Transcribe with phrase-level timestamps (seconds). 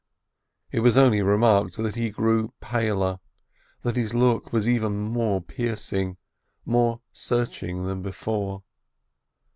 [0.71, 3.19] It was only remarked that he grew paler,
[3.83, 6.17] that his look was even more piercing,
[6.65, 8.63] more searching than before.